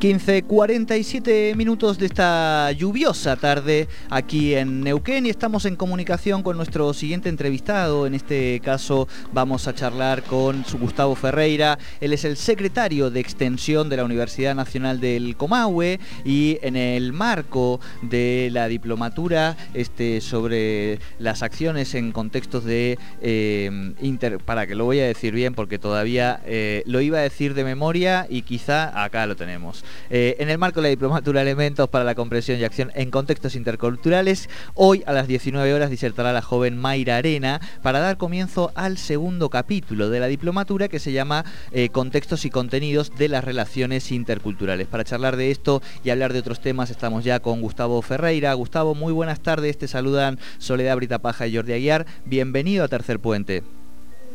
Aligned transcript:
15, 0.00 0.44
47 0.44 1.52
minutos 1.56 1.98
de 1.98 2.06
esta 2.06 2.72
lluviosa 2.72 3.36
tarde 3.36 3.86
aquí 4.08 4.54
en 4.54 4.80
Neuquén 4.80 5.26
y 5.26 5.28
estamos 5.28 5.66
en 5.66 5.76
comunicación 5.76 6.42
con 6.42 6.56
nuestro 6.56 6.94
siguiente 6.94 7.28
entrevistado. 7.28 8.06
En 8.06 8.14
este 8.14 8.62
caso 8.64 9.08
vamos 9.34 9.68
a 9.68 9.74
charlar 9.74 10.22
con 10.22 10.64
su 10.64 10.78
Gustavo 10.78 11.14
Ferreira. 11.14 11.78
Él 12.00 12.14
es 12.14 12.24
el 12.24 12.38
secretario 12.38 13.10
de 13.10 13.20
Extensión 13.20 13.90
de 13.90 13.98
la 13.98 14.04
Universidad 14.06 14.54
Nacional 14.54 15.00
del 15.00 15.36
Comahue 15.36 16.00
y 16.24 16.56
en 16.62 16.76
el 16.76 17.12
marco 17.12 17.78
de 18.00 18.48
la 18.52 18.68
diplomatura 18.68 19.54
este, 19.74 20.22
sobre 20.22 20.98
las 21.18 21.42
acciones 21.42 21.94
en 21.94 22.12
contextos 22.12 22.64
de 22.64 22.98
eh, 23.20 23.92
inter... 24.00 24.38
Para 24.38 24.66
que 24.66 24.74
lo 24.74 24.86
voy 24.86 25.00
a 25.00 25.06
decir 25.06 25.34
bien 25.34 25.52
porque 25.52 25.78
todavía 25.78 26.40
eh, 26.46 26.84
lo 26.86 27.02
iba 27.02 27.18
a 27.18 27.22
decir 27.22 27.52
de 27.52 27.64
memoria 27.64 28.26
y 28.30 28.42
quizá 28.42 29.04
acá 29.04 29.26
lo 29.26 29.36
tenemos. 29.36 29.84
Eh, 30.10 30.36
en 30.38 30.50
el 30.50 30.58
marco 30.58 30.80
de 30.80 30.84
la 30.84 30.90
diplomatura 30.90 31.42
Elementos 31.42 31.88
para 31.88 32.04
la 32.04 32.14
comprensión 32.14 32.58
y 32.58 32.64
acción 32.64 32.90
en 32.94 33.10
contextos 33.10 33.54
interculturales, 33.54 34.48
hoy 34.74 35.02
a 35.06 35.12
las 35.12 35.26
19 35.28 35.72
horas 35.72 35.90
disertará 35.90 36.32
la 36.32 36.42
joven 36.42 36.76
Mayra 36.76 37.16
Arena 37.16 37.60
para 37.82 38.00
dar 38.00 38.16
comienzo 38.16 38.72
al 38.74 38.98
segundo 38.98 39.50
capítulo 39.50 40.10
de 40.10 40.20
la 40.20 40.26
diplomatura 40.26 40.88
que 40.88 40.98
se 40.98 41.12
llama 41.12 41.44
eh, 41.72 41.88
Contextos 41.88 42.44
y 42.44 42.50
contenidos 42.50 43.12
de 43.16 43.28
las 43.28 43.44
relaciones 43.44 44.12
interculturales. 44.12 44.86
Para 44.86 45.04
charlar 45.04 45.36
de 45.36 45.50
esto 45.50 45.82
y 46.04 46.10
hablar 46.10 46.32
de 46.32 46.40
otros 46.40 46.60
temas 46.60 46.90
estamos 46.90 47.24
ya 47.24 47.40
con 47.40 47.60
Gustavo 47.60 48.00
Ferreira. 48.02 48.52
Gustavo, 48.54 48.94
muy 48.94 49.12
buenas 49.12 49.40
tardes. 49.40 49.78
Te 49.78 49.88
saludan 49.88 50.38
Soledad 50.58 50.96
Brita 50.96 51.18
Paja 51.18 51.46
y 51.46 51.56
Jordi 51.56 51.72
Aguiar. 51.72 52.06
Bienvenido 52.24 52.84
a 52.84 52.88
Tercer 52.88 53.20
Puente. 53.20 53.62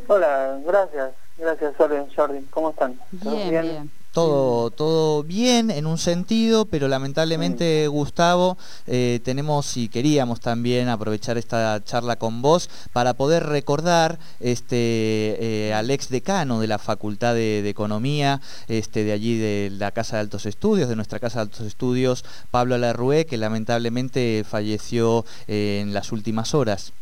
Hola, 0.08 0.59
gracias. 0.66 1.11
Gracias, 1.38 1.75
Jordi. 1.77 2.45
¿Cómo 2.49 2.69
están? 2.69 2.99
bien? 3.11 3.49
bien? 3.49 3.91
Todo, 4.15 4.71
todo 4.71 5.23
bien 5.23 5.69
en 5.69 5.85
un 5.85 5.97
sentido, 5.97 6.63
pero 6.65 6.87
lamentablemente, 6.87 7.85
Gustavo, 7.89 8.57
eh, 8.88 9.19
tenemos 9.25 9.75
y 9.75 9.89
queríamos 9.89 10.39
también 10.39 10.88
aprovechar 10.88 11.38
esta 11.38 11.83
charla 11.83 12.16
con 12.16 12.41
vos 12.41 12.69
para 12.94 13.13
poder 13.13 13.45
recordar 13.45 14.17
este, 14.39 14.77
eh, 15.67 15.73
al 15.73 15.91
ex 15.91 16.07
decano 16.07 16.61
de 16.61 16.67
la 16.67 16.80
Facultad 16.80 17.35
de, 17.35 17.67
Economía, 17.67 18.39
este, 18.69 19.03
de 19.03 19.11
allí 19.11 19.38
de 19.38 19.69
la 19.69 19.91
Casa 19.91 20.16
de 20.16 20.22
Altos 20.22 20.45
Estudios, 20.45 20.88
de 20.88 20.95
nuestra 20.95 21.19
Casa 21.19 21.39
de 21.39 21.44
Altos 21.44 21.67
Estudios, 21.67 22.23
Pablo 22.52 22.77
Larrué, 22.77 23.25
que 23.25 23.35
lamentablemente 23.35 24.45
falleció 24.47 25.25
eh, 25.50 25.81
en 25.81 25.94
las 25.94 26.13
últimas 26.13 26.53
horas. 26.53 26.94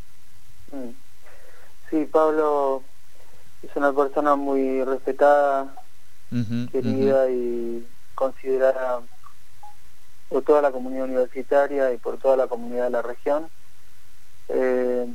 Mm. 0.71 0.89
Sí, 1.91 2.09
Pablo 2.11 2.81
es 3.61 3.69
una 3.75 3.93
persona 3.93 4.35
muy 4.35 4.83
respetada 4.83 5.75
querida 6.71 7.29
y 7.29 7.85
considerada 8.15 9.01
por 10.29 10.43
toda 10.43 10.61
la 10.61 10.71
comunidad 10.71 11.05
universitaria 11.05 11.93
y 11.93 11.97
por 11.97 12.17
toda 12.17 12.37
la 12.37 12.47
comunidad 12.47 12.85
de 12.85 12.89
la 12.89 13.01
región. 13.01 13.47
Eh, 14.49 15.07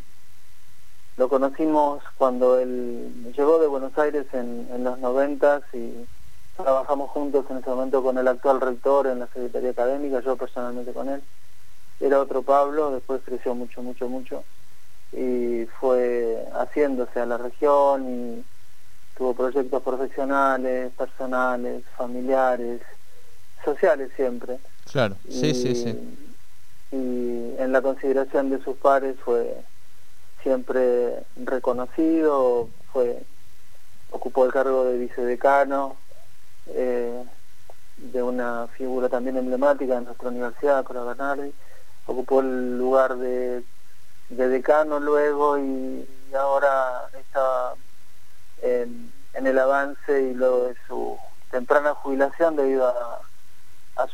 lo 1.17 1.29
conocimos 1.29 2.03
cuando 2.17 2.59
él 2.59 3.33
llegó 3.37 3.59
de 3.59 3.67
Buenos 3.67 3.97
Aires 3.99 4.27
en, 4.33 4.85
los 4.85 4.99
noventas 4.99 5.63
y 5.73 5.93
trabajamos 6.57 7.11
juntos 7.11 7.45
en 7.51 7.59
ese 7.59 7.71
momento 7.71 8.03
con 8.03 8.19
el 8.19 8.29
actual 8.29 8.61
rector 8.61 9.07
en 9.09 9.21
la 9.21 9.27
Secretaría 9.27 9.71
Académica, 9.71 10.21
yo 10.21 10.37
personalmente 10.37 10.93
con 10.93 11.09
él. 11.09 11.23
Era 12.01 12.21
otro 12.21 12.43
Pablo, 12.43 12.93
después 12.93 13.21
creció 13.25 13.55
mucho, 13.55 13.83
mucho, 13.83 14.09
mucho 14.09 14.45
y 15.13 15.67
fue 15.81 16.45
haciéndose 16.53 17.21
a 17.21 17.27
la 17.27 17.39
región 17.39 18.09
y 18.09 18.45
tuvo 19.19 19.35
proyectos 19.35 19.83
profesionales, 19.83 20.93
personales, 20.97 21.83
familiares, 21.97 22.81
sociales 23.65 24.11
siempre. 24.15 24.61
Claro, 24.91 25.17
sí, 25.29 25.53
sí, 25.55 25.75
sí. 25.75 25.99
Y 26.93 27.55
en 27.59 27.73
la 27.73 27.83
consideración 27.83 28.49
de 28.49 28.63
sus 28.63 28.77
pares 28.77 29.17
fue 29.23 29.57
siempre 30.43 31.25
reconocido, 31.37 32.69
fue 32.93 33.21
ocupó 34.11 34.47
el 34.47 34.53
cargo 34.53 34.85
de 34.85 34.99
vicedecano, 34.99 35.97
eh, 36.69 37.25
de 37.97 38.23
una 38.23 38.69
figura 38.69 39.09
también 39.09 39.37
emblemática 39.37 39.99
en 39.99 40.05
nuestra 40.05 40.29
universidad, 40.29 40.85
Cora 40.85 41.03
Bernardi, 41.03 41.53
ocupó 42.07 42.41
el 42.41 42.79
lugar 42.79 43.17
de, 43.17 43.65
decano 44.29 45.01
luego 45.01 45.59
y 45.59 46.07
ahora 46.35 47.11
está 47.19 47.75
en, 48.63 49.08
el 49.35 49.59
avance 49.59 50.23
y 50.23 50.35
luego 50.35 50.65
de 50.65 50.77
su 50.87 51.19
temprana 51.51 51.95
jubilación 51.95 52.57
debido 52.57 52.87
a, 52.89 53.21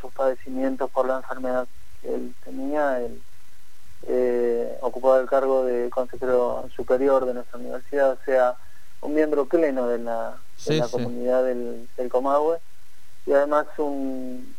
sus 0.00 0.10
padecimientos 0.12 0.90
por 0.90 1.06
la 1.06 1.16
enfermedad 1.16 1.66
que 2.00 2.14
él 2.14 2.34
tenía, 2.42 3.00
él 3.00 3.20
eh, 4.06 4.78
ocupaba 4.80 5.20
el 5.20 5.28
cargo 5.28 5.64
de 5.64 5.90
consejero 5.90 6.66
superior 6.74 7.26
de 7.26 7.34
nuestra 7.34 7.58
universidad, 7.58 8.12
o 8.12 8.18
sea, 8.24 8.56
un 9.02 9.14
miembro 9.14 9.44
pleno 9.44 9.86
de 9.86 9.98
la, 9.98 10.38
comunidad 10.90 11.44
del, 11.44 11.86
del, 11.98 12.08
Comahue. 12.08 12.58
Y 13.26 13.32
además 13.32 13.66
un, 13.76 14.54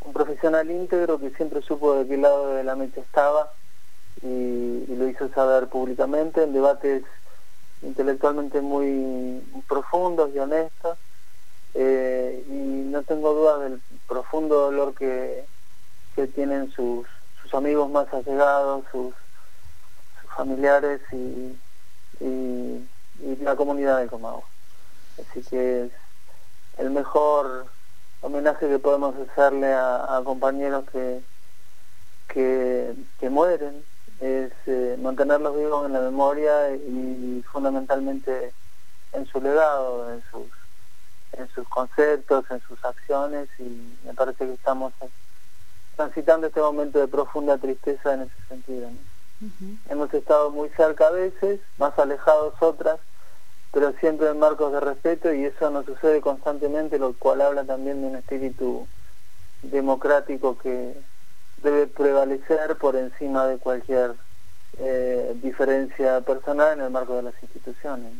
un, 0.00 0.12
profesional 0.12 0.68
íntegro 0.68 1.20
que 1.20 1.30
siempre 1.30 1.62
supo 1.62 1.94
de 1.94 2.08
qué 2.08 2.16
lado 2.16 2.54
de 2.54 2.64
la 2.64 2.74
mente 2.74 3.00
estaba 3.00 3.52
y, 4.22 4.26
y 4.26 4.96
lo 4.96 5.08
hizo 5.08 5.28
saber 5.28 5.68
públicamente. 5.68 6.42
En 6.42 6.52
debates 6.52 7.04
intelectualmente 7.86 8.60
muy 8.60 9.42
profundos 9.68 10.30
y 10.34 10.38
honestos 10.38 10.98
eh, 11.74 12.44
y 12.48 12.90
no 12.90 13.02
tengo 13.02 13.32
duda 13.32 13.58
del 13.58 13.80
profundo 14.08 14.56
dolor 14.56 14.94
que, 14.94 15.44
que 16.14 16.26
tienen 16.26 16.70
sus, 16.72 17.06
sus 17.42 17.54
amigos 17.54 17.90
más 17.90 18.12
allegados, 18.12 18.84
sus, 18.90 19.14
familiares 20.36 21.00
y, 21.12 21.56
y, 22.20 22.86
la 23.40 23.56
comunidad 23.56 24.00
de 24.00 24.06
Comagua. 24.06 24.42
Así 25.18 25.40
que 25.40 25.84
es 25.84 25.92
el 26.76 26.90
mejor 26.90 27.66
homenaje 28.20 28.68
que 28.68 28.78
podemos 28.78 29.14
hacerle 29.16 29.72
a, 29.72 30.20
compañeros 30.24 30.84
que, 30.92 31.22
que, 32.28 32.94
que 33.18 33.30
mueren 33.30 33.82
es 34.20 34.52
eh, 34.66 34.96
mantenerlos 35.00 35.56
vivos 35.56 35.86
en 35.86 35.92
la 35.92 36.00
memoria 36.00 36.74
y 36.74 37.42
fundamentalmente 37.50 38.52
en 39.12 39.26
su 39.26 39.40
legado, 39.40 40.12
en 40.12 40.22
sus, 40.30 40.46
en 41.32 41.48
sus 41.48 41.68
conceptos, 41.68 42.44
en 42.50 42.60
sus 42.60 42.82
acciones 42.84 43.48
y 43.58 43.96
me 44.04 44.14
parece 44.14 44.46
que 44.46 44.54
estamos 44.54 44.92
transitando 45.96 46.46
este 46.46 46.60
momento 46.60 46.98
de 46.98 47.08
profunda 47.08 47.58
tristeza 47.58 48.14
en 48.14 48.22
ese 48.22 48.48
sentido. 48.48 48.88
Hemos 49.90 50.12
estado 50.14 50.50
muy 50.50 50.70
cerca 50.70 51.08
a 51.08 51.10
veces, 51.10 51.60
más 51.78 51.98
alejados 51.98 52.54
otras, 52.60 52.98
pero 53.72 53.92
siempre 54.00 54.30
en 54.30 54.38
marcos 54.38 54.72
de 54.72 54.80
respeto 54.80 55.32
y 55.32 55.44
eso 55.44 55.68
nos 55.70 55.84
sucede 55.84 56.22
constantemente, 56.22 56.98
lo 56.98 57.12
cual 57.12 57.42
habla 57.42 57.64
también 57.64 58.00
de 58.00 58.08
un 58.08 58.16
espíritu 58.16 58.86
democrático 59.62 60.56
que, 60.56 60.98
debe 61.62 61.86
prevalecer 61.86 62.76
por 62.76 62.96
encima 62.96 63.46
de 63.46 63.58
cualquier 63.58 64.14
eh, 64.78 65.34
diferencia 65.42 66.20
personal 66.20 66.78
en 66.78 66.84
el 66.84 66.90
marco 66.90 67.16
de 67.16 67.22
las 67.22 67.34
instituciones. 67.42 68.12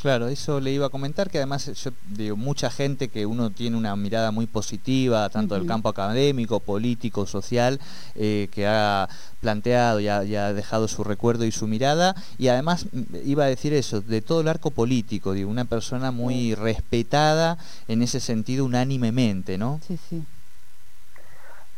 Claro, 0.00 0.28
eso 0.28 0.60
le 0.60 0.72
iba 0.72 0.86
a 0.86 0.90
comentar, 0.90 1.30
que 1.30 1.38
además 1.38 1.72
yo 1.72 1.90
digo, 2.10 2.36
mucha 2.36 2.70
gente 2.70 3.08
que 3.08 3.24
uno 3.24 3.50
tiene 3.50 3.78
una 3.78 3.96
mirada 3.96 4.30
muy 4.30 4.46
positiva, 4.46 5.28
tanto 5.30 5.54
del 5.54 5.66
campo 5.66 5.88
académico, 5.88 6.60
político, 6.60 7.26
social, 7.26 7.80
eh, 8.14 8.48
que 8.52 8.66
ha 8.66 9.08
planteado 9.40 9.98
y 10.00 10.08
ha, 10.08 10.52
dejado 10.52 10.86
su 10.86 11.02
recuerdo 11.02 11.46
y 11.46 11.50
su 11.50 11.66
mirada, 11.66 12.14
y 12.36 12.48
además 12.48 12.86
mm, 12.92 13.16
iba 13.24 13.44
a 13.44 13.48
decir 13.48 13.72
eso, 13.72 14.02
de 14.02 14.20
todo 14.20 14.42
el 14.42 14.48
arco 14.48 14.70
político, 14.70 15.32
digo, 15.32 15.50
una 15.50 15.64
persona 15.64 16.10
muy 16.10 16.54
respetada 16.54 17.56
en 17.88 18.02
ese 18.02 18.20
sentido 18.20 18.66
unánimemente, 18.66 19.56
¿no? 19.56 19.80
Sí, 19.86 19.98
sí. 20.10 20.22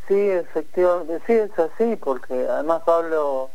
Sí, 0.09 0.15
efectivamente, 0.15 1.23
sí 1.27 1.35
es 1.35 1.59
así, 1.59 1.97
porque 1.97 2.49
además 2.49 2.81
Pablo 2.87 3.51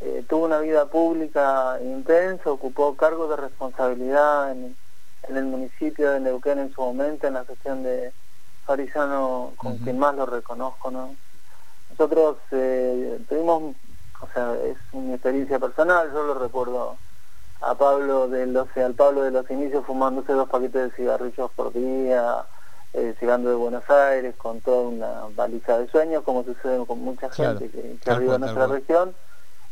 eh, 0.00 0.24
tuvo 0.28 0.46
una 0.46 0.58
vida 0.58 0.90
pública 0.90 1.78
intensa, 1.80 2.50
ocupó 2.50 2.96
cargos 2.96 3.30
de 3.30 3.36
responsabilidad 3.36 4.50
en, 4.50 4.76
el 5.28 5.44
municipio 5.44 6.10
de 6.10 6.20
Neuquén 6.20 6.58
en 6.58 6.72
su 6.72 6.80
momento, 6.80 7.28
en 7.28 7.34
la 7.34 7.44
gestión 7.44 7.84
de 7.84 8.12
Farisano, 8.64 9.54
con 9.56 9.78
quien 9.78 9.98
más 9.98 10.14
lo 10.16 10.26
reconozco, 10.26 10.90
¿no? 10.90 11.16
Nosotros 11.88 12.38
eh, 12.50 13.20
tuvimos, 13.28 13.76
o 14.20 14.28
sea, 14.34 14.54
es 14.64 14.76
una 14.92 15.14
experiencia 15.14 15.60
personal, 15.60 16.12
yo 16.12 16.24
lo 16.24 16.34
recuerdo 16.34 16.98
a 17.60 17.74
Pablo 17.76 18.28
de 18.28 18.46
los, 18.46 18.68
al 18.76 18.94
Pablo 18.94 19.22
de 19.22 19.30
los 19.30 19.48
inicios 19.50 19.86
fumándose 19.86 20.32
dos 20.32 20.48
paquetes 20.48 20.90
de 20.90 20.96
cigarrillos 20.96 21.52
por 21.52 21.72
día, 21.72 22.46
eh, 22.94 23.12
llegando 23.20 23.50
de 23.50 23.56
Buenos 23.56 23.90
Aires 23.90 24.36
con 24.36 24.60
toda 24.60 24.88
una 24.88 25.22
baliza 25.34 25.78
de 25.78 25.88
sueños, 25.88 26.22
como 26.22 26.44
sucede 26.44 26.86
con 26.86 27.00
mucha 27.00 27.28
gente 27.28 27.68
que, 27.68 27.98
arriba 28.08 28.36
en 28.36 28.42
nuestra 28.42 28.68
región. 28.68 29.14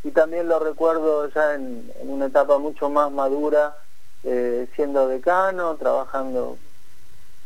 Y 0.03 0.11
también 0.11 0.49
lo 0.49 0.59
recuerdo 0.59 1.29
ya 1.29 1.55
en, 1.55 1.89
una 2.03 2.27
etapa 2.27 2.59
mucho 2.59 2.91
más 2.91 3.13
madura, 3.13 3.77
eh, 4.25 4.67
siendo 4.75 5.07
decano, 5.07 5.77
trabajando 5.77 6.59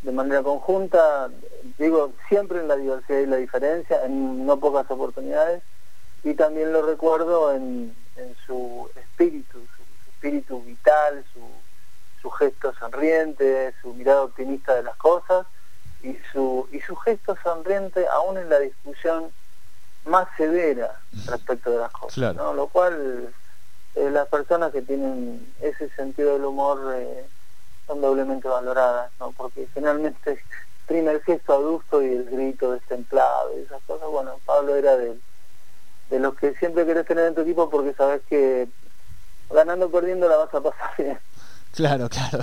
de 0.01 0.13
manera 0.13 0.43
conjunta, 0.43 1.29
digo, 1.77 2.13
siempre 2.31 2.61
en 2.61 2.69
la 2.69 2.77
diversidad 2.77 3.19
y 3.19 3.27
la 3.27 3.37
diferencia, 3.37 4.03
en 4.07 4.47
no 4.47 4.59
pocas 4.59 4.91
oportunidades, 4.91 5.63
y 6.25 6.33
también 6.33 6.73
lo 6.73 6.87
recuerdo 6.87 7.53
en, 7.53 7.95
su 8.47 8.89
espíritu, 8.97 9.59
su, 9.59 10.11
espíritu 10.11 10.63
vital, 10.63 11.23
su, 11.35 11.41
su, 12.23 12.31
gesto 12.31 12.73
sonriente, 12.81 13.75
su 13.83 13.93
mirada 13.93 14.23
optimista 14.23 14.75
de 14.75 14.85
las 14.85 14.97
cosas 14.97 15.47
y 16.11 16.19
su, 16.33 16.69
y 16.73 16.81
su 16.81 16.97
gesto 16.97 17.37
sonriente 17.43 18.07
aún 18.13 18.39
en 18.39 18.49
la 18.49 18.61
discusión 18.61 19.33
más 20.05 20.29
severa 20.37 21.01
respecto 21.27 21.71
de 21.71 21.79
las 21.79 21.91
cosas, 21.91 22.37
¿no? 22.37 22.55
lo 22.55 22.69
cual 22.69 23.35
eh, 23.95 24.11
las 24.11 24.29
personas 24.29 24.73
que 24.73 24.83
tienen 24.83 25.53
ese 25.61 25.89
sentido 25.91 26.35
del 26.35 26.45
humor 26.45 26.95
eh, 26.95 27.27
son 27.87 28.01
doblemente 28.01 28.47
valoradas, 28.47 29.11
¿no? 29.19 29.33
porque 29.33 29.69
finalmente 29.75 30.43
prima 30.87 31.11
el 31.11 31.23
gesto 31.23 31.55
adusto 31.55 32.03
y 32.03 32.07
el 32.07 32.25
grito 32.25 32.73
destemplado 32.73 33.59
y 33.59 33.63
esas 33.63 33.83
cosas, 33.87 34.09
bueno, 34.09 34.41
Pablo 34.45 34.77
era 34.77 34.97
de 34.97 35.19
de 36.11 36.21
los 36.21 36.35
que 36.37 36.55
siempre 36.55 36.87
querés 36.87 37.07
tener 37.07 37.27
en 37.27 37.35
tu 37.35 37.41
equipo 37.41 37.69
porque 37.69 37.95
sabes 37.95 38.23
que 38.29 38.69
ganando 39.51 39.87
o 39.87 39.91
perdiendo 39.91 40.29
la 40.29 40.37
vas 40.37 40.55
a 40.55 40.61
pasar 40.61 40.91
bien. 40.99 41.19
Claro, 41.73 42.09
claro. 42.11 42.43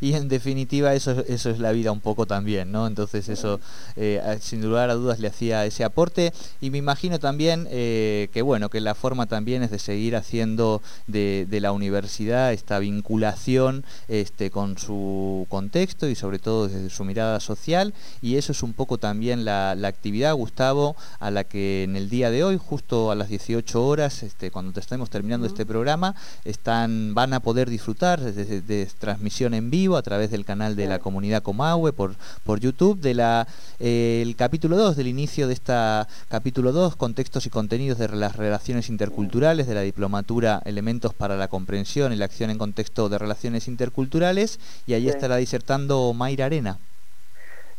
Y, 0.00 0.14
en 0.14 0.28
definitiva 0.28 0.94
eso, 0.94 1.24
eso 1.28 1.50
es 1.50 1.58
la 1.58 1.72
vida 1.72 1.92
un 1.92 2.00
poco 2.00 2.26
también, 2.26 2.72
¿no? 2.72 2.86
Entonces 2.86 3.28
eso 3.28 3.60
eh, 3.96 4.38
sin 4.40 4.62
lugar 4.62 4.90
a 4.90 4.94
dudas 4.94 5.20
le 5.20 5.28
hacía 5.28 5.66
ese 5.66 5.84
aporte 5.84 6.32
y 6.60 6.70
me 6.70 6.78
imagino 6.78 7.18
también 7.18 7.68
eh, 7.70 8.28
que 8.32 8.42
bueno, 8.42 8.70
que 8.70 8.80
la 8.80 8.94
forma 8.94 9.26
también 9.26 9.62
es 9.62 9.70
de 9.70 9.78
seguir 9.78 10.16
haciendo 10.16 10.80
de, 11.06 11.46
la 11.60 11.72
universidad 11.72 12.54
esta 12.54 12.78
vinculación 12.78 13.84
este, 14.08 14.50
con 14.50 14.78
su 14.78 15.46
contexto 15.50 16.08
y 16.08 16.14
sobre 16.14 16.38
todo 16.38 16.68
desde 16.68 16.88
su 16.88 17.04
mirada 17.04 17.38
social 17.38 17.92
y 18.22 18.36
eso 18.36 18.52
es 18.52 18.62
un 18.62 18.72
poco 18.72 18.96
también 18.96 19.44
la, 19.44 19.72
actividad, 19.90 20.34
Gustavo, 20.34 20.96
a 21.18 21.30
la 21.30 21.44
que 21.44 21.82
en 21.82 21.96
el 21.96 22.08
día 22.08 22.30
de 22.30 22.44
hoy, 22.44 22.56
justo 22.56 23.10
a 23.10 23.14
las 23.14 23.28
18 23.28 23.84
horas, 23.84 24.22
este, 24.22 24.50
cuando 24.50 24.72
te 24.72 24.80
estemos 24.80 25.10
terminando 25.10 25.46
este 25.46 25.66
programa, 25.66 26.14
están, 26.44 27.12
van 27.12 27.34
a 27.34 27.40
poder 27.40 27.68
disfrutar 27.68 28.20
de, 28.36 28.86
transmisión 28.98 29.54
en 29.54 29.70
vivo 29.70 29.96
a 29.96 30.02
través 30.02 30.30
del 30.30 30.44
canal 30.44 30.76
de 30.76 30.86
la 30.86 30.98
comunidad 30.98 31.42
Comahue 31.42 31.92
por, 31.92 32.14
por 32.44 32.60
YouTube, 32.60 33.00
de 33.00 33.14
la, 33.14 33.46
eh, 33.78 34.20
el 34.22 34.36
capítulo 34.36 34.76
2, 34.76 34.96
del 34.96 35.06
inicio 35.06 35.46
de 35.46 35.54
esta 35.54 36.06
capítulo 36.28 36.72
2, 36.72 36.96
contextos 36.96 37.46
y 37.46 37.50
contenidos 37.50 37.98
de 37.98 38.08
las 38.08 38.36
relaciones 38.36 38.88
interculturales, 38.88 39.66
de 39.66 39.74
la 39.74 39.82
diplomatura, 39.82 40.62
elementos 40.64 41.14
para 41.14 41.36
la 41.36 41.48
comprensión 41.48 42.12
y 42.12 42.16
la 42.16 42.24
acción 42.24 42.50
en 42.50 42.58
contexto 42.58 43.08
de 43.08 43.18
relaciones 43.18 43.68
interculturales, 43.68 44.58
y 44.86 44.94
ahí 44.94 45.08
estará 45.08 45.36
disertando 45.36 46.12
Mayra 46.12 46.46
Arena. 46.46 46.78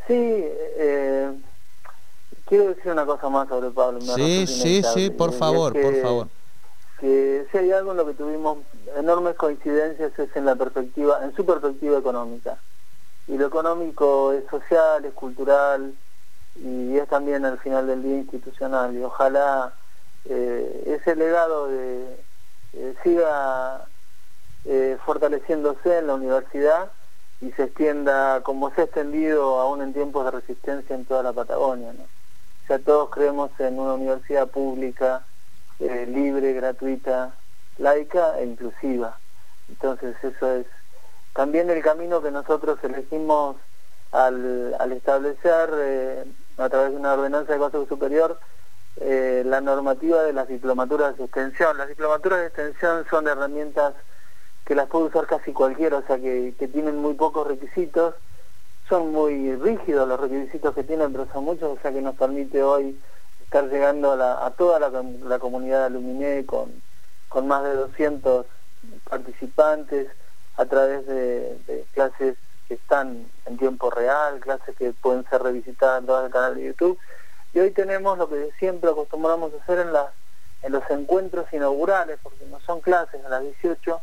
Sí, 0.07 0.15
eh, 0.17 1.31
quiero 2.45 2.69
decir 2.69 2.91
una 2.91 3.05
cosa 3.05 3.29
más 3.29 3.47
sobre 3.47 3.69
Pablo. 3.69 4.01
Sí, 4.01 4.45
sí, 4.47 4.81
sí, 4.93 5.09
por 5.09 5.33
favor, 5.33 5.73
por 5.79 6.01
favor 6.01 6.40
que 7.01 7.47
si 7.51 7.57
hay 7.57 7.71
algo 7.71 7.91
en 7.91 7.97
lo 7.97 8.05
que 8.05 8.13
tuvimos 8.13 8.59
enormes 8.95 9.33
coincidencias 9.35 10.17
es 10.19 10.35
en 10.35 10.45
la 10.45 10.55
perspectiva, 10.55 11.19
en 11.23 11.35
su 11.35 11.43
perspectiva 11.43 11.97
económica. 11.97 12.59
Y 13.27 13.37
lo 13.37 13.47
económico 13.47 14.31
es 14.33 14.45
social, 14.51 15.03
es 15.03 15.13
cultural 15.13 15.95
y 16.55 16.95
es 16.97 17.07
también 17.09 17.43
al 17.43 17.57
final 17.57 17.87
del 17.87 18.03
día 18.03 18.17
institucional. 18.17 18.95
Y 18.95 19.03
ojalá 19.03 19.73
eh, 20.25 20.99
ese 21.01 21.15
legado 21.15 21.67
de, 21.69 22.23
eh, 22.73 22.95
siga 23.03 23.87
eh, 24.65 24.95
fortaleciéndose 25.03 25.97
en 25.97 26.07
la 26.07 26.13
universidad 26.13 26.91
y 27.41 27.51
se 27.53 27.63
extienda 27.63 28.41
como 28.43 28.69
se 28.75 28.81
ha 28.81 28.83
extendido 28.83 29.59
aún 29.59 29.81
en 29.81 29.93
tiempos 29.93 30.23
de 30.25 30.31
resistencia 30.39 30.95
en 30.95 31.05
toda 31.05 31.23
la 31.23 31.33
Patagonia. 31.33 31.93
¿no? 31.93 32.03
O 32.03 32.67
sea, 32.67 32.77
todos 32.77 33.09
creemos 33.09 33.49
en 33.59 33.79
una 33.79 33.95
universidad 33.95 34.47
pública 34.49 35.25
eh, 35.81 36.05
libre, 36.07 36.53
gratuita, 36.53 37.33
laica 37.77 38.39
e 38.39 38.45
inclusiva. 38.45 39.17
Entonces 39.69 40.15
eso 40.23 40.51
es 40.55 40.65
también 41.33 41.69
el 41.69 41.81
camino 41.81 42.21
que 42.21 42.31
nosotros 42.31 42.77
elegimos 42.83 43.57
al, 44.11 44.91
establecer 44.91 45.69
eh, 45.73 46.25
a 46.57 46.69
través 46.69 46.91
de 46.91 46.97
una 46.97 47.13
ordenanza 47.13 47.53
de 47.53 47.59
Consejo 47.59 47.85
Superior 47.87 48.39
eh, 48.97 49.43
la 49.45 49.61
normativa 49.61 50.21
de 50.23 50.33
las 50.33 50.47
diplomaturas 50.47 51.17
de 51.17 51.23
extensión. 51.23 51.77
Las 51.77 51.87
diplomaturas 51.87 52.39
de 52.39 52.47
extensión 52.47 53.05
son 53.09 53.27
herramientas 53.27 53.95
que 54.65 54.75
las 54.75 54.87
puede 54.87 55.05
usar 55.05 55.25
casi 55.25 55.53
cualquiera, 55.53 55.97
o 55.97 56.03
sea 56.05 56.19
que, 56.19 56.53
que 56.59 56.67
tienen 56.67 56.97
muy 56.97 57.13
pocos 57.15 57.47
requisitos, 57.47 58.15
son 58.87 59.11
muy 59.11 59.55
rígidos 59.55 60.07
los 60.07 60.19
requisitos 60.19 60.75
que 60.75 60.83
tienen, 60.83 61.11
pero 61.11 61.27
son 61.33 61.45
muchos, 61.45 61.77
o 61.77 61.81
sea 61.81 61.91
que 61.91 62.01
nos 62.01 62.15
permite 62.15 62.61
hoy 62.61 62.99
estar 63.51 63.69
llegando 63.69 64.13
a, 64.13 64.49
toda 64.51 64.79
la, 64.79 65.39
comunidad 65.39 65.79
de 65.79 65.85
Aluminé 65.87 66.45
con, 66.45 66.71
con 67.27 67.49
más 67.49 67.65
de 67.65 67.73
200 67.73 68.45
participantes 69.09 70.07
a 70.55 70.65
través 70.65 71.05
de, 71.05 71.85
clases 71.93 72.37
que 72.69 72.75
están 72.75 73.25
en 73.45 73.57
tiempo 73.57 73.89
real, 73.89 74.39
clases 74.39 74.73
que 74.77 74.93
pueden 74.93 75.25
ser 75.29 75.43
revisitadas 75.43 75.99
en 75.99 76.05
todo 76.05 76.25
el 76.25 76.31
canal 76.31 76.55
de 76.55 76.63
YouTube. 76.63 76.97
Y 77.53 77.59
hoy 77.59 77.71
tenemos 77.71 78.17
lo 78.17 78.29
que 78.29 78.51
siempre 78.57 78.89
acostumbramos 78.89 79.51
a 79.53 79.61
hacer 79.61 79.79
en, 79.79 79.91
las, 79.91 80.07
en 80.61 80.71
los 80.71 80.89
encuentros 80.89 81.51
inaugurales, 81.51 82.19
porque 82.23 82.45
no 82.45 82.57
son 82.61 82.79
clases 82.79 83.25
a 83.25 83.27
las 83.27 83.41
18, 83.41 83.99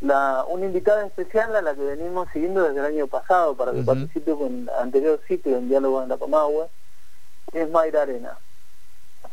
la, 0.00 0.42
una 0.48 0.64
invitada 0.64 1.04
especial 1.06 1.54
a 1.54 1.60
la 1.60 1.74
que 1.74 1.82
venimos 1.82 2.28
siguiendo 2.32 2.62
desde 2.62 2.78
el 2.78 2.86
año 2.86 3.06
pasado 3.08 3.54
para 3.54 3.72
que 3.72 3.82
participe 3.82 4.32
con 4.32 4.62
el 4.62 4.70
anterior 4.70 5.20
ciclo 5.28 5.58
en 5.58 5.68
Diálogo 5.68 6.02
en 6.02 6.08
la 6.08 6.16
Comahue, 6.16 6.68
es 7.52 7.68
Mayra 7.68 8.00
Arena 8.00 8.38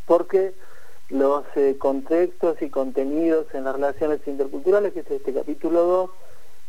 porque 0.05 0.53
los 1.09 1.43
eh, 1.55 1.75
contextos 1.77 2.61
y 2.61 2.69
contenidos 2.69 3.45
en 3.53 3.65
las 3.65 3.75
relaciones 3.75 4.19
interculturales, 4.25 4.93
que 4.93 5.01
es 5.01 5.11
este 5.11 5.33
capítulo 5.33 5.83
2, 5.83 6.09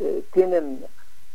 eh, 0.01 0.25
tienen 0.33 0.85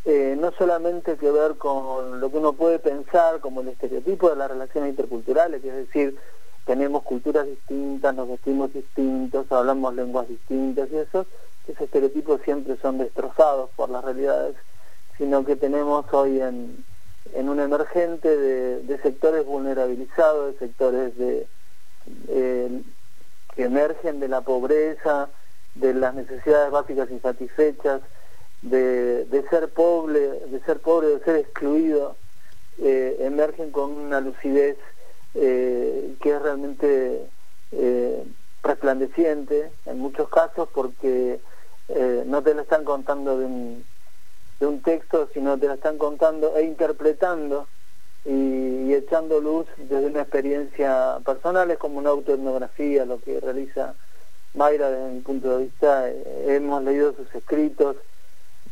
eh, 0.06 0.36
no 0.40 0.51
solamente 0.51 1.18
que 1.18 1.31
ver 1.31 1.56
con 1.56 2.19
lo 2.19 2.30
que 2.30 2.38
uno 2.38 2.54
puede 2.54 2.80
pensar 2.80 3.40
como 3.40 3.62
el 3.62 3.69
estereotipo 3.69 4.30
de 4.30 4.36
las 4.36 4.51
relaciones 4.51 4.92
interculturales, 4.92 5.62
que 5.62 5.69
es 5.69 5.75
decir, 5.88 6.18
tenemos 6.66 7.04
culturas 7.04 7.48
distintas, 7.48 8.13
nos 8.16 8.30
vestimos 8.30 8.72
distintos, 8.74 9.51
hablamos 9.51 9.96
lenguas 9.96 10.28
distintas 10.28 10.90
y 10.92 10.98
eso, 10.98 11.25
esos 11.68 11.81
estereotipos 11.81 12.42
siempre 12.44 12.78
son 12.78 13.00
destrozados 13.00 13.72
por 13.75 13.90
las 13.90 14.04
realidades, 14.04 14.56
sino 15.18 15.44
que 15.44 15.56
tenemos 15.56 16.06
hoy 16.13 16.42
en, 16.42 16.86
un 17.34 17.60
emergente 17.60 18.38
de 18.38 19.00
sectores 19.01 19.46
vulnerabilizados, 19.46 20.54
de 20.54 20.60
sectores 20.60 21.18
de 21.18 21.48
eh, 22.28 22.82
que 23.56 23.63
emergen 23.63 24.20
de 24.20 24.28
la 24.28 24.42
pobreza, 24.42 25.30
de 25.75 25.94
las 25.94 26.13
necesidades 26.13 26.72
básicas 26.72 27.10
insatisfechas, 27.10 28.01
de, 28.62 29.46
ser 29.50 29.70
pobre, 29.70 30.20
de 30.20 30.60
ser 30.66 30.80
pobre, 30.80 31.08
de 31.08 31.20
ser 31.20 31.36
excluido, 31.38 32.16
eh, 32.80 33.18
emergen 33.22 33.72
con 33.72 33.92
una 33.92 34.22
lucidez 34.22 34.78
eh, 35.36 36.16
que 36.22 36.32
es 36.32 36.42
realmente 36.42 37.30
resplandeciente 38.63 39.72
en 39.86 40.00
muchos 40.00 40.28
casos 40.30 40.68
porque 40.74 41.39
no 42.25 42.42
te 42.42 42.54
lo 42.54 42.62
están 42.62 42.84
contando 42.84 43.38
de 43.38 43.46
un, 43.46 43.86
de 44.60 44.66
un 44.66 44.82
texto, 44.82 45.30
sino 45.34 45.58
te 45.58 45.68
lo 45.68 45.74
están 45.74 45.98
contando 45.98 46.56
e 46.56 46.63
interpretando 46.63 47.68
y, 48.89 48.93
echando 48.93 49.39
luz 49.39 49.67
desde 49.77 50.08
una 50.08 50.22
experiencia 50.22 51.19
personal, 51.25 51.69
es 51.72 51.77
como 51.77 52.00
una 52.00 52.10
autoetnografía 52.10 53.05
lo 53.05 53.19
que 53.19 53.39
realiza 53.39 53.93
Mayra 54.53 54.89
desde 54.89 55.13
mi 55.13 55.22
punto 55.22 55.58
de 55.58 55.65
vista. 55.65 56.10
Eh, 56.10 56.46
hemos 56.48 56.84
leído 56.84 57.13
sus 57.13 57.34
escritos, 57.36 57.98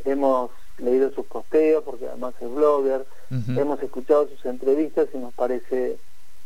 hemos 0.04 0.50
leído 0.78 1.10
sus 1.12 1.26
posteos, 1.26 1.84
porque 1.84 2.08
además 2.08 2.34
es 2.40 2.50
blogger, 2.50 3.06
hemos 3.30 3.82
escuchado 3.82 4.28
sus 4.28 4.44
entrevistas 4.46 5.08
y 5.12 5.18
nos 5.18 5.34
parece 5.34 5.98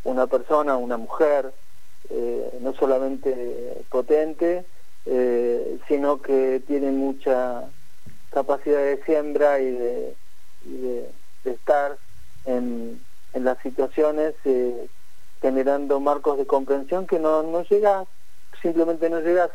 una 0.05 0.27
persona, 0.27 0.77
una 0.77 0.97
mujer, 0.97 1.53
eh, 2.11 2.59
no 2.61 2.75
solamente 2.75 3.85
potente, 3.89 4.65
eh, 5.07 5.79
sino 5.87 6.21
que 6.21 6.63
tiene 6.67 6.91
mucha 6.91 7.65
capacidad 8.31 8.81
de 8.81 9.03
siembra 9.05 9.61
y 9.61 9.71
de, 9.71 10.17
de 11.45 11.51
estar 11.51 11.97
en, 12.47 13.01
las 13.35 13.59
situaciones, 13.59 14.35
eh, 14.45 14.89
generando 15.41 16.01
marcos 16.01 16.39
de 16.39 16.47
comprensión 16.47 17.07
que 17.07 17.19
no, 17.19 17.43
no 17.43 17.63
llega, 17.65 18.05
simplemente 18.61 19.11
no 19.11 19.21
llega 19.21 19.51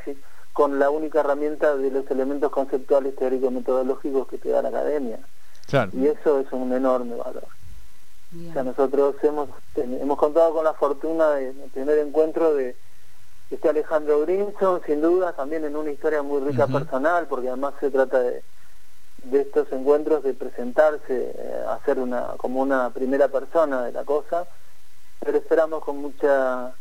con 0.54 0.80
la 0.80 0.90
única 0.90 1.20
herramienta 1.20 1.76
de 1.76 1.92
los 1.92 2.10
elementos 2.10 2.52
conceptuales, 2.52 3.16
teóricos, 3.16 3.52
metodológicos 3.52 4.28
que 4.28 4.38
te 4.38 4.50
da 4.50 4.62
la 4.62 4.70
academia. 4.70 5.20
Y 5.94 6.08
eso 6.08 6.40
es 6.40 6.52
un 6.52 6.74
enorme 6.74 7.16
valor. 7.16 7.48
O 8.50 8.54
sea, 8.54 8.64
nosotros 8.64 9.16
hemos, 9.24 9.50
hemos 9.76 10.18
contado 10.18 10.54
con 10.54 10.66
la 10.66 10.74
fortuna 10.74 11.30
de, 11.32 11.54
tener 11.74 12.00
encuentro 12.00 12.54
de 12.56 12.76
este 13.50 13.70
Alejandro 13.70 14.22
Grinson, 14.22 14.82
sin 14.86 15.02
duda, 15.02 15.32
también 15.34 15.64
en 15.64 15.76
una 15.76 15.92
historia 15.92 16.22
muy 16.22 16.42
rica 16.42 16.68
personal, 16.68 17.28
porque 17.28 17.48
además 17.48 17.76
se 17.80 17.90
trata 17.90 18.20
de, 18.20 18.44
de 19.24 19.42
estos 19.42 19.72
encuentros 19.72 20.24
de 20.24 20.34
presentarse, 20.34 21.34
eh, 21.36 21.64
hacer 21.70 22.00
una 22.00 22.36
como 22.38 22.62
una 22.62 22.90
primera 22.92 23.28
persona 23.28 23.84
de 23.84 23.92
la 23.92 24.04
cosa, 24.06 24.48
pero 25.20 25.38
esperamos 25.38 25.84
con 25.84 25.98
mucha 25.98 26.74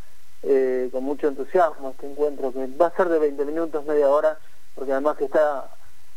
eh, 0.43 0.89
con 0.93 1.05
mucho 1.05 1.29
entusiasmo 1.29 1.91
este 1.91 2.11
encuentro 2.11 2.53
que 2.53 2.67
va 2.69 2.87
a 2.87 2.97
ser 2.97 3.09
de 3.09 3.19
20 3.19 3.45
minutos, 3.47 3.85
media 3.85 4.09
hora, 4.09 4.39
porque 4.75 4.93
además 4.93 5.21
está 5.21 5.71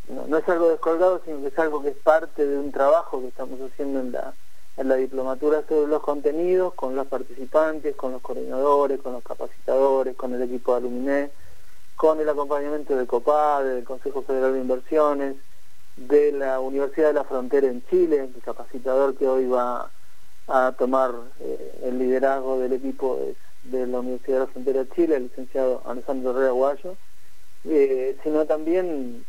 no, 0.09 0.37
es 0.37 0.49
algo 0.49 0.69
descolgado, 0.69 1.21
sino 1.23 1.41
que 1.41 1.47
es 1.47 1.59
algo 1.59 1.81
que 1.81 1.89
es 1.89 1.97
parte 1.97 2.45
de 2.45 2.57
un 2.57 2.71
trabajo 2.71 3.21
que 3.21 3.27
estamos 3.27 3.59
haciendo 3.61 3.99
en 3.99 4.11
la 4.11 4.33
en 4.77 4.87
la 4.87 4.95
diplomatura 4.95 5.63
sobre 5.67 5.87
los 5.87 6.01
contenidos, 6.01 6.73
con 6.73 6.95
los 6.95 7.05
participantes, 7.07 7.97
con 7.97 8.13
los 8.13 8.21
coordinadores, 8.21 9.01
con 9.01 9.11
los 9.11 9.23
capacitadores, 9.23 10.15
con 10.15 10.33
el 10.33 10.41
equipo 10.41 10.71
de 10.71 10.77
Aluminé, 10.77 11.31
con 11.97 12.21
el 12.21 12.29
acompañamiento 12.29 12.95
del 12.95 13.05
COPAD, 13.05 13.65
del 13.65 13.83
Consejo 13.83 14.21
Federal 14.21 14.53
de 14.53 14.61
Inversiones, 14.61 15.35
de 16.07 16.31
la 16.31 16.59
Universidad 16.59 17.07
de 17.07 17.13
la 17.13 17.23
Frontera 17.23 17.67
en 17.67 17.83
Chile, 17.89 18.29
el 18.35 18.41
capacitador 18.41 19.15
que 19.15 19.27
hoy 19.27 19.47
va 19.47 19.91
a 20.47 20.71
tomar 20.77 21.13
eh, 21.39 21.81
el 21.83 21.99
liderazgo 21.99 22.59
del 22.59 22.73
equipo 22.73 23.19
de, 23.63 23.87
la 23.87 23.99
Universidad 23.99 24.39
de 24.39 24.45
la 24.45 24.51
Frontera 24.51 24.83
de 24.83 24.89
Chile, 24.89 25.15
el 25.15 25.23
licenciado 25.23 25.81
Alessandro 25.85 26.31
Herrera 26.31 26.51
Guayo, 26.51 26.95
eh, 27.65 28.17
sino 28.23 28.45
también, 28.45 29.25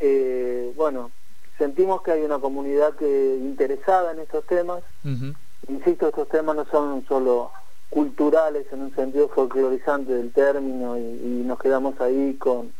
eh, 0.00 0.72
bueno, 0.76 1.10
sentimos 1.58 2.02
que 2.02 2.12
hay 2.12 2.22
una 2.22 2.38
comunidad 2.38 2.94
que 2.94 3.36
interesada 3.40 4.12
en 4.12 4.20
estos 4.20 4.46
temas. 4.46 4.82
Insisto, 5.68 6.08
estos 6.08 6.28
temas 6.28 6.56
no 6.56 6.66
son 6.66 7.04
solo 7.06 7.50
culturales 7.90 8.66
en 8.72 8.82
un 8.82 8.94
sentido 8.94 9.28
folclorizante 9.28 10.12
del 10.12 10.32
término 10.32 10.98
y, 10.98 11.42
nos 11.44 11.58
quedamos 11.58 12.00
ahí 12.00 12.34
con 12.34 12.72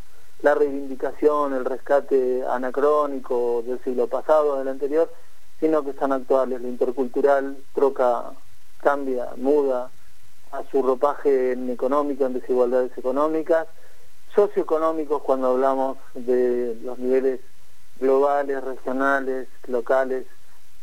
la 0.43 0.55
reivindicación, 0.55 1.55
el 1.55 1.65
rescate 1.65 2.45
anacrónico 2.49 3.63
del 3.67 3.83
siglo 3.83 4.07
pasado, 4.07 4.59
del 4.59 4.69
anterior, 4.69 5.11
sino 5.61 5.83
que 5.83 5.91
están 5.91 6.13
actuales. 6.13 6.61
Lo 6.61 6.69
intercultural 6.69 7.57
troca, 7.75 8.33
cambia, 8.79 9.31
muda 9.37 9.91
a 10.53 10.63
su 10.71 10.83
ropaje 10.83 11.53
en 11.53 11.71
económico, 11.71 12.27
en 12.27 12.35
desigualdades 12.35 12.97
económicas, 12.97 13.67
socioeconómicos 14.35 15.23
cuando 15.23 15.49
hablamos 15.49 15.99
de 16.15 16.77
los 16.83 16.99
niveles 16.99 17.41
globales, 17.99 18.63
regionales, 18.63 19.49
locales 19.67 20.27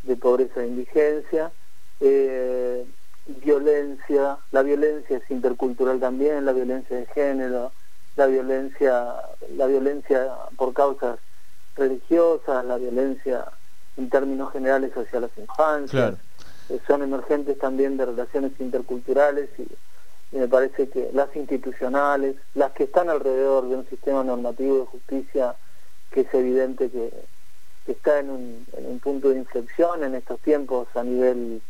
de 0.04 0.16
pobreza 0.16 0.64
e 0.64 0.68
indigencia, 0.68 1.52
eh, 2.00 2.86
violencia, 3.28 4.38
la 4.52 4.64
violencia 4.64 5.18
es 5.18 5.30
intercultural 5.30 6.00
también, 6.00 6.46
la 6.46 6.54
violencia 6.54 6.98
de 6.98 7.06
género, 7.08 7.72
la 8.16 8.28
violencia, 8.28 9.16
la 9.56 9.68
violencia 9.68 10.28
por 10.58 10.74
causas 10.74 11.20
religiosas, 11.76 12.66
la 12.66 12.78
violencia 12.78 13.46
en 13.98 14.10
términos 14.10 14.52
generales 14.52 14.92
hacia 14.96 15.20
las 15.20 15.32
infancias, 15.38 16.16
eh, 16.70 16.80
son 16.88 17.04
emergentes 17.04 17.58
también 17.58 17.98
de 17.98 18.06
relaciones 18.06 18.54
interculturales 18.60 19.50
y 19.60 19.68
me 20.38 20.48
parece 20.48 20.90
que 20.90 21.10
las 21.14 21.36
institucionales, 21.36 22.36
las 22.54 22.72
que 22.72 22.86
están 22.86 23.10
alrededor 23.10 23.68
de 23.68 23.76
un 23.76 23.90
sistema 23.90 24.24
normativo 24.24 24.80
de 24.80 24.86
justicia 24.86 25.56
que 26.10 26.22
es 26.22 26.34
evidente 26.34 26.90
que, 26.90 27.12
está 27.88 28.20
en 28.20 28.30
un, 28.30 28.66
en 28.78 28.86
un, 28.86 29.00
punto 29.00 29.30
de 29.30 29.40
inflexión 29.40 30.04
en 30.04 30.16
estos 30.16 30.40
tiempos 30.40 30.88
a 30.96 31.04
nivel 31.04 31.62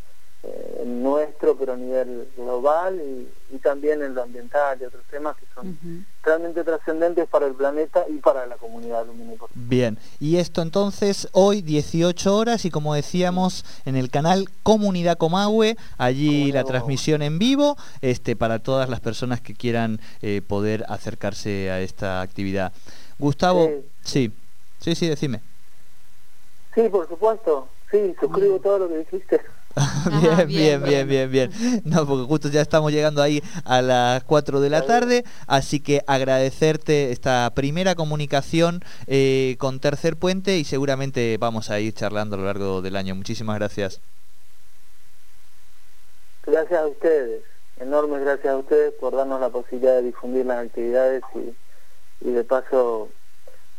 eh, 0.44 0.84
nuestro, 0.88 1.56
pero 1.56 1.74
a 1.74 1.78
nivel 1.78 2.28
global 2.36 3.00
y, 3.00 3.28
también 3.60 4.02
en 4.02 4.16
lo 4.16 4.24
ambiental 4.24 4.80
y 4.82 4.86
otros 4.86 5.04
temas 5.12 5.38
que 5.38 5.46
son 5.54 5.78
realmente 6.24 6.64
trascendentes 6.64 7.28
para 7.28 7.46
el 7.46 7.54
planeta 7.54 8.06
y 8.10 8.18
para 8.18 8.48
la 8.48 8.56
comunidad 8.56 9.06
lumínica. 9.06 9.46
Bien, 9.54 10.00
y 10.20 10.38
esto 10.38 10.64
entonces 10.64 11.28
hoy 11.34 11.62
18 11.62 12.36
horas 12.36 12.66
y 12.66 12.72
como 12.72 12.96
decíamos 12.96 13.64
en 13.86 13.96
el 13.98 14.10
canal 14.10 14.50
Comunidad 14.64 15.18
Comahue, 15.18 15.78
allí 16.00 16.52
la 16.52 16.64
transmisión 16.64 17.22
en 17.22 17.38
vivo 17.38 17.78
este, 18.02 18.36
para 18.36 18.58
todas 18.58 18.90
las 18.90 19.00
personas 19.00 19.42
que 19.42 19.54
quieran 19.54 20.00
eh, 20.24 20.42
poder 20.42 20.84
acercarse 20.88 21.70
a 21.70 21.82
esta 21.82 22.22
actividad. 22.22 22.74
Gustavo, 23.20 23.70
sí, 24.04 24.32
sí, 24.80 24.96
sí, 24.96 25.08
decime. 25.08 25.42
Sí, 26.74 26.90
por 26.90 27.08
supuesto, 27.08 27.68
sí, 27.92 28.16
suscribo 28.20 28.60
todo 28.60 28.80
lo 28.80 28.88
que 28.88 28.98
dijiste. 28.98 29.42
bien, 30.22 30.48
bien, 30.48 30.84
bien, 30.84 31.08
bien, 31.08 31.32
bien, 31.32 31.52
No, 31.86 32.06
porque 32.06 32.26
justo 32.26 32.50
ya 32.50 32.62
estamos 32.62 32.92
llegando 32.92 33.22
ahí 33.22 33.42
a 33.66 33.82
las 33.82 34.24
4 34.26 34.60
de 34.60 34.70
la 34.70 34.82
tarde, 34.82 35.24
así 35.48 35.82
que 35.82 36.02
agradecerte 36.08 37.12
esta 37.12 37.52
primera 37.56 37.96
comunicación 37.96 38.82
eh, 39.08 39.56
con 39.60 39.80
Tercer 39.80 40.18
Puente 40.18 40.58
y 40.58 40.66
seguramente 40.66 41.38
vamos 41.40 41.70
a 41.70 41.80
ir 41.80 41.94
charlando 41.94 42.36
a 42.36 42.40
lo 42.40 42.46
largo 42.46 42.82
del 42.82 42.96
año. 42.96 43.16
Muchísimas 43.16 43.58
gracias. 43.58 44.02
Gracias 46.44 46.80
a 46.80 46.88
ustedes, 46.88 47.44
enormes 47.78 48.22
gracias 48.22 48.54
a 48.54 48.58
ustedes 48.58 48.94
por 48.94 49.16
darnos 49.16 49.40
la 49.40 49.50
posibilidad 49.50 49.96
de 49.96 50.04
difundir 50.04 50.46
las 50.46 50.66
actividades 50.66 51.24
y 51.36 51.56
y 52.22 52.32
de 52.32 52.44
paso 52.44 53.14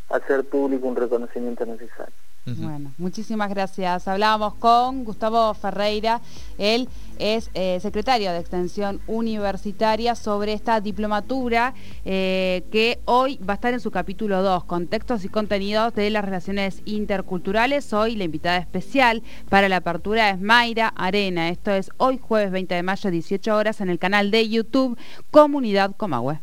hacer 0.09 0.49
público 0.49 0.87
un 0.89 0.97
reconocimiento 0.97 1.65
necesario. 1.67 2.15
Bueno, 2.45 2.93
muchísimas 2.99 3.51
gracias. 3.51 4.09
Hablábamos 4.09 4.55
con 4.55 5.05
Gustavo 5.05 5.55
Ferreira, 5.55 6.21
él 6.59 6.89
es 7.21 7.51
eh, 7.55 7.79
secretario 7.81 8.33
de 8.33 8.39
Extensión 8.41 9.01
Universitaria 9.07 10.17
sobre 10.17 10.53
esta 10.53 10.81
diplomatura 10.81 11.73
eh, 12.05 12.65
que 12.73 12.99
hoy 13.05 13.39
va 13.49 13.53
a 13.53 13.55
estar 13.55 13.73
en 13.73 13.79
su 13.79 13.93
capítulo 13.93 14.43
2, 14.43 14.65
contextos 14.65 15.25
y 15.25 15.29
contenidos 15.29 15.95
de 15.95 16.11
las 16.11 16.25
relaciones 16.25 16.83
interculturales. 16.85 17.93
Hoy 17.93 18.17
la 18.17 18.25
invitada 18.25 18.59
especial 18.59 19.23
para 19.49 19.69
la 19.69 19.77
apertura 19.77 20.31
es 20.31 20.41
Mayra 20.41 20.89
Arena. 20.89 21.49
Esto 21.49 21.71
es 21.71 21.91
hoy 21.97 22.19
jueves 22.21 22.51
20 22.51 22.75
de 22.75 22.83
mayo, 22.83 23.13
18 23.13 23.55
horas, 23.57 23.81
en 23.81 23.89
el 23.89 24.01
canal 24.01 24.33
de 24.33 24.49
YouTube 24.49 24.99
Comunidad 25.31 25.95
Comahue. 25.97 26.41